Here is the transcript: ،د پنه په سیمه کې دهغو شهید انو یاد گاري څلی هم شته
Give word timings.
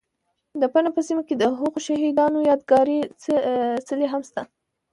،د 0.61 0.63
پنه 0.73 0.89
په 0.95 1.01
سیمه 1.07 1.23
کې 1.27 1.35
دهغو 1.37 1.67
شهید 1.85 2.15
انو 2.25 2.39
یاد 2.49 2.61
گاري 2.71 2.99
څلی 3.87 4.07
هم 4.13 4.21
شته 4.29 4.41